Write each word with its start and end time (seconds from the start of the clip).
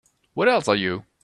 What 0.33 0.49
else 0.49 0.67
are 0.67 0.75
you? 0.75 1.05